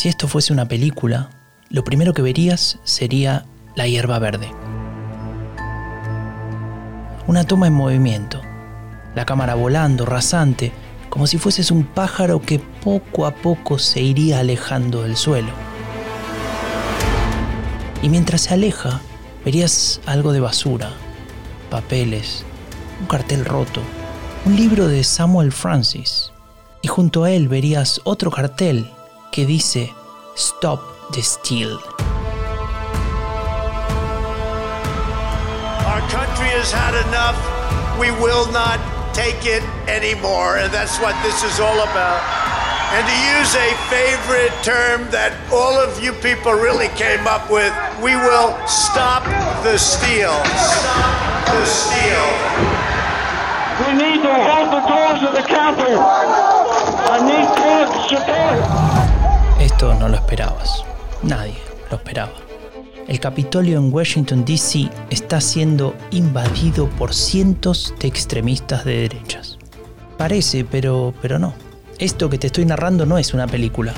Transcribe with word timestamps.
Si 0.00 0.08
esto 0.08 0.28
fuese 0.28 0.54
una 0.54 0.66
película, 0.66 1.28
lo 1.68 1.84
primero 1.84 2.14
que 2.14 2.22
verías 2.22 2.78
sería 2.84 3.44
la 3.74 3.86
hierba 3.86 4.18
verde. 4.18 4.50
Una 7.26 7.44
toma 7.44 7.66
en 7.66 7.74
movimiento, 7.74 8.40
la 9.14 9.26
cámara 9.26 9.56
volando, 9.56 10.06
rasante, 10.06 10.72
como 11.10 11.26
si 11.26 11.36
fueses 11.36 11.70
un 11.70 11.84
pájaro 11.84 12.40
que 12.40 12.60
poco 12.60 13.26
a 13.26 13.34
poco 13.34 13.78
se 13.78 14.00
iría 14.00 14.38
alejando 14.38 15.02
del 15.02 15.18
suelo. 15.18 15.52
Y 18.02 18.08
mientras 18.08 18.40
se 18.40 18.54
aleja, 18.54 19.02
verías 19.44 20.00
algo 20.06 20.32
de 20.32 20.40
basura, 20.40 20.92
papeles, 21.68 22.46
un 23.02 23.06
cartel 23.06 23.44
roto, 23.44 23.82
un 24.46 24.56
libro 24.56 24.88
de 24.88 25.04
Samuel 25.04 25.52
Francis. 25.52 26.32
Y 26.80 26.88
junto 26.88 27.24
a 27.24 27.32
él 27.32 27.48
verías 27.48 28.00
otro 28.04 28.30
cartel 28.30 28.90
que 29.30 29.46
dice 29.46 29.94
Stop 30.34 30.80
the 31.12 31.22
Steal. 31.22 31.78
Our 35.86 36.02
country 36.10 36.50
has 36.54 36.72
had 36.72 36.94
enough. 37.08 37.38
We 37.98 38.10
will 38.22 38.50
not 38.52 38.80
take 39.14 39.46
it 39.46 39.62
anymore. 39.86 40.58
And 40.58 40.72
that's 40.72 40.98
what 40.98 41.14
this 41.22 41.42
is 41.44 41.60
all 41.60 41.80
about. 41.80 42.20
And 42.90 43.06
to 43.06 43.16
use 43.38 43.54
a 43.54 43.70
favorite 43.86 44.50
term 44.64 45.08
that 45.12 45.30
all 45.52 45.78
of 45.78 46.02
you 46.02 46.12
people 46.14 46.52
really 46.52 46.88
came 46.98 47.26
up 47.26 47.50
with, 47.50 47.70
we 48.02 48.16
will 48.16 48.56
stop 48.66 49.22
the 49.62 49.78
steal. 49.78 50.34
Stop 50.58 51.46
the 51.54 51.66
steal. 51.66 52.26
We 53.86 53.94
need 53.94 54.22
to 54.26 54.34
hold 54.34 54.74
the 54.74 54.82
doors 54.90 55.22
of 55.22 55.32
the 55.38 55.46
Capitol. 55.46 56.02
I 56.02 57.22
need 57.22 57.46
Trump's 57.54 58.10
support. 58.10 58.99
No 59.80 60.10
lo 60.10 60.14
esperabas. 60.16 60.84
Nadie 61.22 61.54
lo 61.90 61.96
esperaba. 61.96 62.34
El 63.08 63.18
Capitolio 63.18 63.78
en 63.78 63.90
Washington, 63.90 64.44
D.C. 64.44 64.90
está 65.08 65.40
siendo 65.40 65.94
invadido 66.10 66.86
por 66.90 67.14
cientos 67.14 67.94
de 67.98 68.06
extremistas 68.06 68.84
de 68.84 69.08
derechas. 69.08 69.56
Parece, 70.18 70.66
pero, 70.66 71.14
pero 71.22 71.38
no. 71.38 71.54
Esto 71.98 72.28
que 72.28 72.36
te 72.36 72.48
estoy 72.48 72.66
narrando 72.66 73.06
no 73.06 73.16
es 73.16 73.32
una 73.32 73.46
película. 73.46 73.94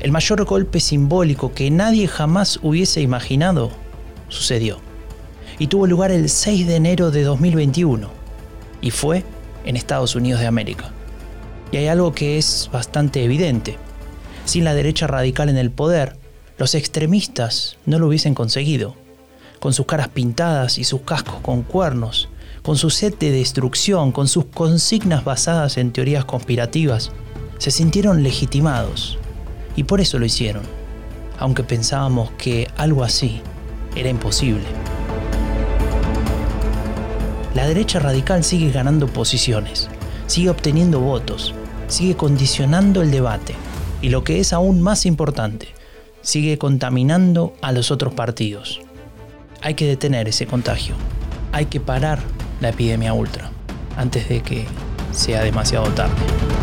El 0.00 0.12
mayor 0.12 0.44
golpe 0.44 0.80
simbólico 0.80 1.54
que 1.54 1.70
nadie 1.70 2.08
jamás 2.08 2.58
hubiese 2.62 3.00
imaginado 3.00 3.70
sucedió. 4.28 4.80
Y 5.58 5.68
tuvo 5.68 5.86
lugar 5.86 6.10
el 6.10 6.28
6 6.28 6.66
de 6.66 6.76
enero 6.76 7.10
de 7.10 7.22
2021. 7.22 8.10
Y 8.82 8.90
fue 8.90 9.24
en 9.64 9.76
Estados 9.76 10.14
Unidos 10.14 10.42
de 10.42 10.46
América. 10.46 10.90
Y 11.70 11.78
hay 11.78 11.86
algo 11.86 12.12
que 12.12 12.36
es 12.36 12.68
bastante 12.70 13.24
evidente. 13.24 13.78
Sin 14.44 14.64
la 14.64 14.74
derecha 14.74 15.06
radical 15.06 15.48
en 15.48 15.56
el 15.56 15.70
poder, 15.70 16.16
los 16.58 16.74
extremistas 16.74 17.76
no 17.86 17.98
lo 17.98 18.08
hubiesen 18.08 18.34
conseguido. 18.34 18.96
Con 19.60 19.72
sus 19.72 19.86
caras 19.86 20.08
pintadas 20.08 20.78
y 20.78 20.84
sus 20.84 21.02
cascos 21.02 21.36
con 21.42 21.62
cuernos, 21.62 22.28
con 22.62 22.76
su 22.76 22.90
sed 22.90 23.14
de 23.14 23.30
destrucción, 23.30 24.10
con 24.10 24.26
sus 24.26 24.46
consignas 24.46 25.24
basadas 25.24 25.78
en 25.78 25.92
teorías 25.92 26.24
conspirativas, 26.24 27.12
se 27.58 27.70
sintieron 27.70 28.24
legitimados. 28.24 29.18
Y 29.76 29.84
por 29.84 30.00
eso 30.00 30.18
lo 30.18 30.26
hicieron, 30.26 30.64
aunque 31.38 31.62
pensábamos 31.62 32.32
que 32.32 32.68
algo 32.76 33.04
así 33.04 33.40
era 33.94 34.08
imposible. 34.08 34.64
La 37.54 37.68
derecha 37.68 38.00
radical 38.00 38.42
sigue 38.42 38.72
ganando 38.72 39.06
posiciones, 39.06 39.88
sigue 40.26 40.50
obteniendo 40.50 41.00
votos, 41.00 41.54
sigue 41.86 42.16
condicionando 42.16 43.02
el 43.02 43.10
debate 43.10 43.54
y 44.02 44.10
lo 44.10 44.24
que 44.24 44.40
es 44.40 44.52
aún 44.52 44.82
más 44.82 45.06
importante, 45.06 45.68
sigue 46.20 46.58
contaminando 46.58 47.54
a 47.62 47.72
los 47.72 47.90
otros 47.90 48.12
partidos. 48.12 48.80
Hay 49.62 49.74
que 49.74 49.86
detener 49.86 50.28
ese 50.28 50.46
contagio. 50.46 50.96
Hay 51.52 51.66
que 51.66 51.80
parar 51.80 52.20
la 52.60 52.70
epidemia 52.70 53.14
ultra 53.14 53.50
antes 53.96 54.28
de 54.28 54.42
que 54.42 54.66
sea 55.12 55.42
demasiado 55.42 55.86
tarde. 55.92 56.61